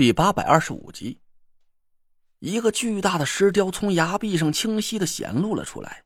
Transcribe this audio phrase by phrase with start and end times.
[0.00, 1.20] 第八百二十五集，
[2.38, 6.04] 一个巨大的石雕从崖壁上清晰的显露了出来，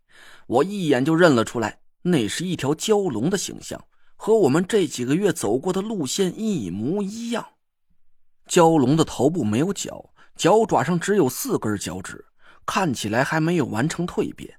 [0.49, 3.87] 我一眼就认了出来，那是一条蛟龙的形象，
[4.17, 7.47] 和我们这几个月走过的路线一模一样。
[8.49, 12.27] 蛟龙的头部没有脚，脚爪上只有四根脚趾，
[12.67, 14.59] 看起来还没有完成蜕变。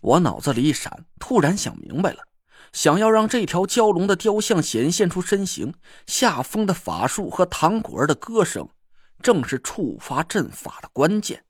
[0.00, 2.27] 我脑子里一闪，突然想明白了。
[2.72, 5.74] 想要让这条蛟龙的雕像显现出身形，
[6.06, 8.68] 下风的法术和唐果儿的歌声，
[9.22, 11.44] 正是触发阵法的关键。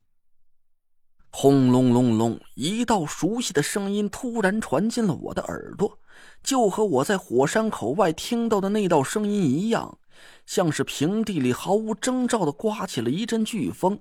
[1.31, 5.99] 轰隆隆隆，一道熟悉的声音突然传进了我的耳朵，
[6.41, 9.99] 就和我在火山口外听到的那道声音一样，
[10.47, 13.99] 像是平地里毫无征兆的刮起了一阵飓风，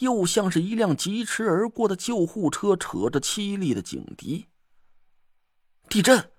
[0.00, 4.44] 又像是一辆疾驰而过的救护车扯着凄厉的警笛。
[5.88, 6.30] 地震！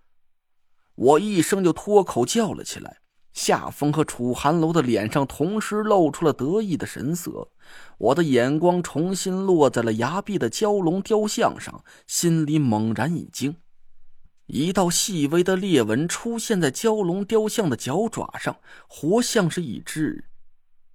[0.97, 2.97] 我一声就脱口叫了起来，
[3.31, 7.49] 夏风和楚寒楼的脸上同时露出了得意的神色。
[7.99, 13.57] 我的眼光重新落在了崖壁的蛟龙雕像上，心里猛然一惊，
[14.47, 20.25] 一道细微的裂纹出现在蛟龙雕像的脚爪上，活像是一只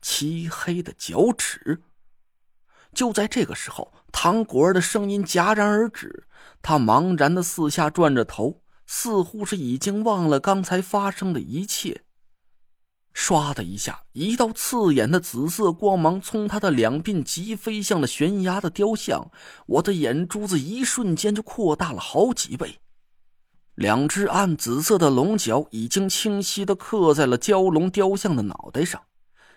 [0.00, 1.80] 漆黑的脚趾。
[2.92, 6.26] 就在这个时候，唐果儿的声音戛然而止，
[6.60, 8.61] 他茫然的四下转着头。
[8.86, 12.02] 似乎是已经忘了刚才发生的一切。
[13.14, 19.30] 唰的一下，一道刺眼的紫色光芒从他的两鬓急飞向了悬崖的雕像，
[19.66, 22.78] 我的眼珠子一瞬间就扩大了好几倍。
[23.74, 29.02] 两只暗紫色的龙角已经清晰的刻在了蛟龙雕像的脑袋上。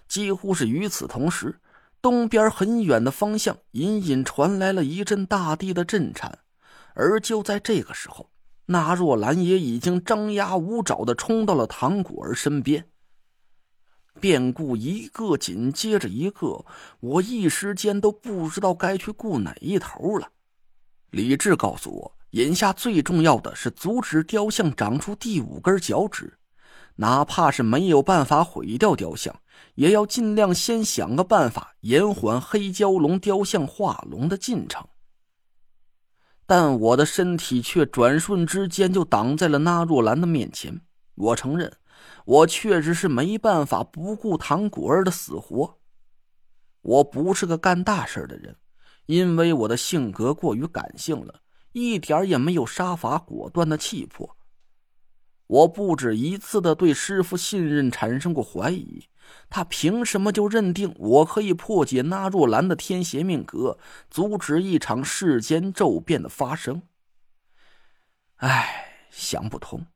[0.07, 1.59] 几乎是与此同时，
[2.01, 6.39] 东边很远的方向隐隐传来了一阵大地的震颤，
[6.93, 8.29] 而就在这个时候。
[8.65, 12.87] 那若兰也已经张牙舞爪的冲到了唐果儿身边。
[14.19, 16.65] 变故一个紧接着一个，
[16.99, 20.29] 我一时间都不知道该去顾哪一头了。
[21.11, 26.37] 理智告诉我，眼下最重要的是阻止雕像长出第五根脚趾，
[26.95, 29.35] 哪怕是没有办法毁掉雕像，
[29.75, 34.85] 也要尽量先想个办法延缓黑蛟龙雕像化龙的进程。
[36.45, 40.81] 但我的身体却转瞬之间就挡在了那若兰的面前。
[41.15, 41.73] 我承认，
[42.25, 45.79] 我确实是没办法不顾唐果儿的死活。
[46.81, 48.55] 我不是个干大事的人，
[49.07, 51.41] 因为我的性格过于感性了，
[51.71, 54.34] 一点也没有杀伐果断的气魄。
[55.47, 59.07] 我不止一次的对师傅信任产生过怀疑。
[59.49, 63.77] 他凭什么就认定我可以破解那若兰的天邪命格，
[64.09, 66.83] 阻止一场世间骤变的发生？
[68.37, 69.87] 唉，想不通。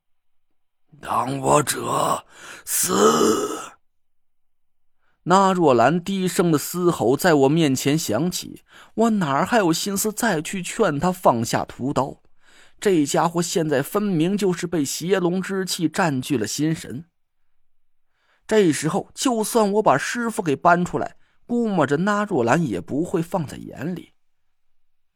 [1.00, 2.26] 当我者
[2.66, 3.74] 死！
[5.24, 8.64] 那若兰低声的嘶吼在我面前响起，
[8.96, 12.22] 我哪还有心思再去劝他放下屠刀？
[12.80, 17.06] 这家伙现在分明就是被邪龙之气占据了心神。
[18.48, 24.14] 这时候，就算我把师傅给搬出来，估摸着那若兰也不会放在眼里。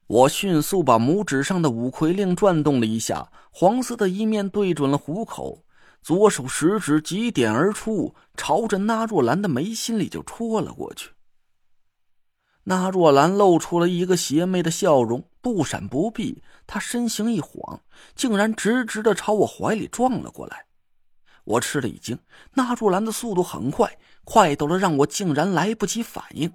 [0.07, 5.63] 我迅速把拇指上的五魁令转动了一下，黄色的一面对准了虎口，
[6.01, 11.11] 左手食指急点而出，朝着那若兰的眉心里就戳了过去。
[12.65, 17.81] 那若兰露出了一个邪魅的笑容，不闪不避，他身形一晃，
[18.15, 20.67] 竟然直直的朝我怀里撞了过来。
[21.43, 22.17] 我吃了一惊，
[22.53, 26.53] 那若兰的速度很快，快到了让我竟然来不及反应。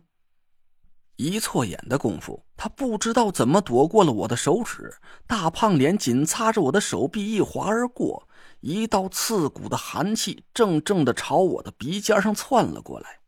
[1.16, 4.94] 一错眼的功夫，他不知道怎么躲过了我的手指，
[5.27, 8.27] 大胖脸紧擦着我的手臂一滑而过，
[8.60, 13.19] 一道刺骨的寒气正正的朝我的鼻尖上窜了过来。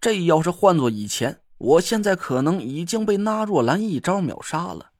[0.00, 4.90] 这要是换做以前，我现在可能已经被那若兰一招秒杀了。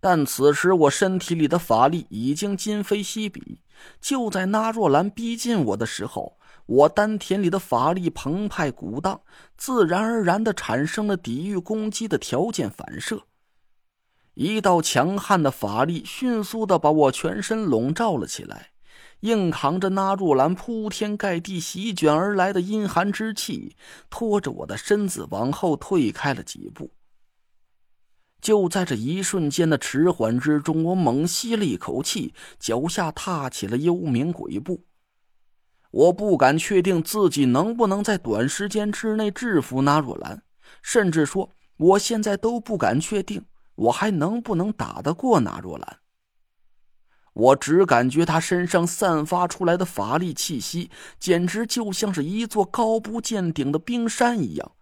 [0.00, 3.62] 但此时我身体里的法力已经今非昔比，
[3.98, 9.22] 就在那若兰逼近我的时候，我丹田里的法力澎湃鼓荡，
[9.56, 13.22] 自然而然的产生了抵御攻击的条件反射。
[14.34, 18.72] 一道强悍的法力迅速的把我全身笼罩了起来，
[19.26, 23.76] 硬扛着那若兰铺天盖地席卷而来的阴寒之气，
[24.08, 26.92] 拖着我的身子往后退开了几步。
[28.40, 34.84] 就在这一瞬间的迟缓之中，我猛吸了一口气，脚下踏起了幽冥鬼步。
[35.90, 40.42] 我不敢确定自己能不能在短时间之内制服那若兰，
[40.82, 43.44] 甚至说，我现在都不敢确定
[43.74, 45.98] 我还能不能打得过那若兰。
[47.36, 50.90] 我只感觉他身上散发出来的法力气息，
[51.20, 54.72] 简直就像是一座高不见顶的冰山一样，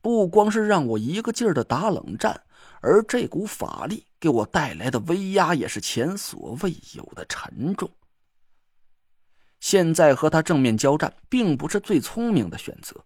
[0.00, 2.42] 不光是让我一个劲儿的打冷战，
[2.80, 7.88] 而这股法力给我带来的威压也是前所未有的沉重。
[9.60, 12.96] 现在和他正面交战，并不是最聪明的选择。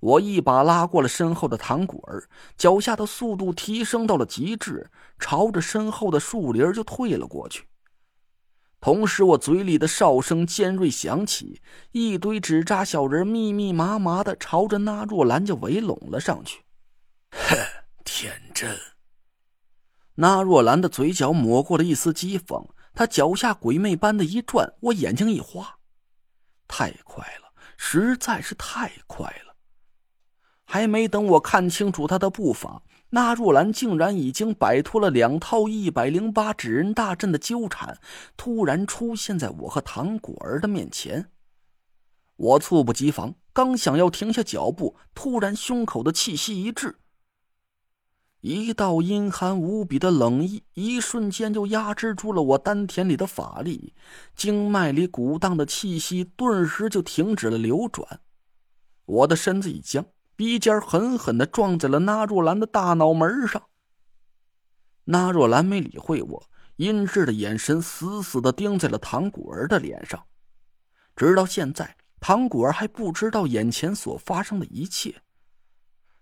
[0.00, 2.28] 我一把拉过了身后的唐果儿，
[2.58, 7.64] 脚下的速度提升到了极致，朝着身后的树林就退了过去。
[8.80, 11.60] 同时，我嘴里的哨声尖锐响起，
[11.92, 16.62] 一堆纸扎小人密密麻麻的朝着那若兰就围拢了上去。
[17.30, 17.56] 哼，
[18.04, 18.78] 天真！
[20.14, 25.78] 那若兰的嘴角抹过了一丝讥讽，她脚下鬼魅般的一转，我眼睛一花，
[26.68, 29.56] 太快了，实在是太快了。
[30.64, 37.98] 还没等我看清楚她的步伐，那若兰竟然已经摆脱了两套一百零八纸人大阵的纠缠，
[38.36, 41.30] 突然出现在我和唐果儿的面前。
[42.36, 46.96] 我猝不及防，刚想要停下脚步，突然胸口的气息一滞，
[48.40, 53.94] 一道阴寒无比的冷意一瞬间就压制住了我丹田里的法力，
[54.34, 58.20] 经脉里鼓荡的气息顿时就停止了流转，
[59.06, 60.04] 我的身子一僵。
[60.36, 63.62] 鼻尖狠狠的撞在了那若兰的大脑门上。
[65.04, 70.26] 那若兰没理会我，阴鸷的眼神死死的盯在了唐果儿的脸上。
[71.16, 75.22] 直到现在，唐果儿还不知道眼前所发生的一切。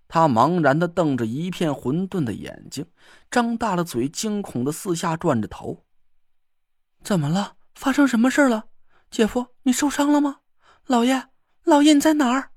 [0.07, 2.87] 他茫然的瞪着一片混沌的眼睛，
[3.31, 5.85] 张大了嘴，惊恐的四下转着头。
[7.03, 7.57] 怎么了？
[7.75, 8.69] 发生什么事了？
[9.11, 10.41] 姐夫，你受伤了吗？
[10.87, 11.31] 老爷，
[11.65, 12.53] 老爷，你在哪儿？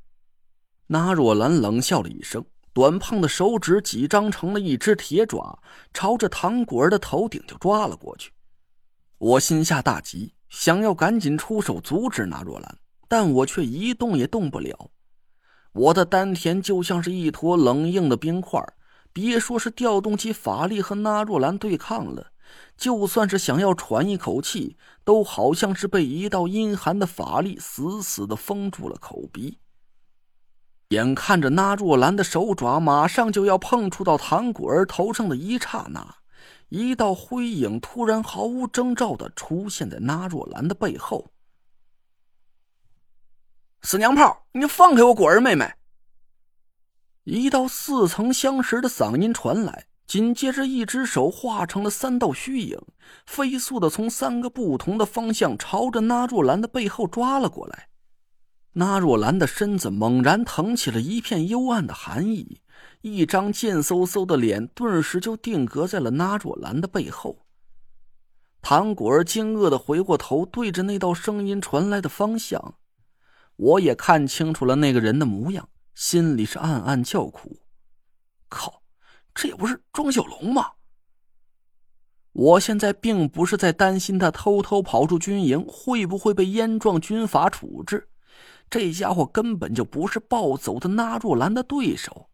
[0.87, 2.43] 那若兰冷笑了一声，
[2.73, 5.59] 短胖的手指几张成了一只铁爪，
[5.93, 8.31] 朝着唐果儿的头顶就抓了过去。
[9.17, 14.91] 我心下大急，想要赶紧出手阻止那若兰，但我却一动也动不了。
[15.73, 18.63] 我的丹田就像是一坨冷硬的冰块，
[19.11, 22.31] 别说是调动起法力和那若兰对抗了，
[22.77, 29.57] 就算是想要喘一口气，都好像是被一道阴寒的法力死死的封住了口鼻。
[30.89, 36.15] 眼看着那若兰的手爪马上就要碰触到唐果儿头上的一刹那，
[36.69, 41.31] 一道灰影突然毫无征兆的出现在那若兰的背后。
[43.81, 45.73] 死娘炮，你放开我果儿妹妹！
[47.25, 52.79] 一道似曾相识的嗓音传来，紧接着一只手化成了三道虚影，
[53.25, 57.89] 飞速的从三个不同的方向朝着那若兰的背后抓了过来。
[58.79, 62.61] 那若兰的身子猛然腾起了一片幽暗的寒意，
[63.01, 67.39] 一张贱嗖嗖的脸顿时就定格在了那若兰的背后。
[68.61, 72.75] 唐果儿惊愕的回过头，对着那道声音传来的方向，
[73.55, 77.61] 我也看清楚了那个人的模样，心里是暗暗叫苦
[78.47, 78.83] ：“靠，
[79.33, 80.73] 这不是庄小龙吗？”
[82.31, 88.09] 我现在并不是在担心他偷偷跑出军营会不会被燕壮军法处置。
[88.69, 92.29] 这家伙根本就不是暴走的那若兰的对手，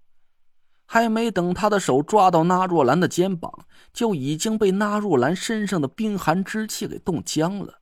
[0.86, 7.82] 还没等他的手抓到那若兰的肩膀，就已经被那若兰身上的冰寒之气给冻僵了。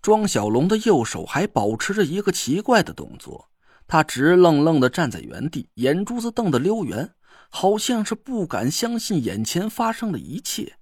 [0.00, 3.48] 庄小龙的右手还保持着一个奇怪的动作，
[3.86, 7.14] 他直愣愣的站在原地，眼珠子瞪得溜圆，
[7.50, 10.78] 好像是不敢相信眼前发生的一切。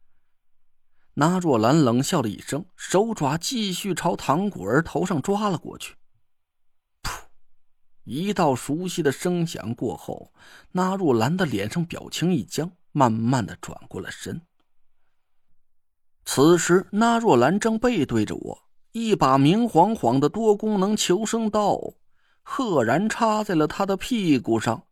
[1.14, 5.95] 那若兰冷笑了一声，手爪继续朝唐果儿头上抓了过去。
[8.04, 10.32] 一道熟悉的声响过后，
[10.73, 14.40] 那若兰的脸上表情一僵，慢慢的转过了身。
[16.25, 21.94] 此时，那若兰正背对着我，一把明晃晃的多功能求生刀，
[22.42, 24.85] 赫然插在了他的屁股上。